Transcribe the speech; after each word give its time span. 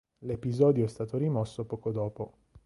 L'episodio 0.23 0.83
è 0.83 0.87
stato 0.87 1.19
rimosso 1.19 1.63
poco 1.63 1.91
dopo. 1.91 2.33